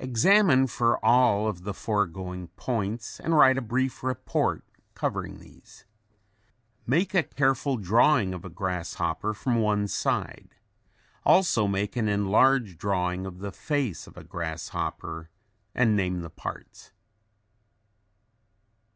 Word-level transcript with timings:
Examine 0.00 0.66
for 0.66 0.98
all 1.04 1.52
the 1.52 1.72
foregoing 1.72 2.48
points 2.56 3.20
and 3.20 3.36
write 3.36 3.56
a 3.56 3.60
brief 3.62 4.02
report 4.02 4.64
covering 4.94 5.38
these. 5.38 5.84
Make 6.84 7.14
a 7.14 7.22
careful 7.22 7.76
drawing 7.76 8.34
of 8.34 8.44
a 8.44 8.48
grasshopper 8.50 9.34
from 9.34 9.60
one 9.60 9.86
side; 9.86 10.56
also 11.24 11.68
make 11.68 11.94
an 11.94 12.08
enlarged 12.08 12.76
drawing 12.76 13.24
of 13.24 13.38
the 13.38 13.52
face 13.52 14.08
of 14.08 14.16
a 14.16 14.24
grasshopper 14.24 15.30
and 15.76 15.94
name 15.94 16.22
the 16.22 16.30
parts. 16.30 16.90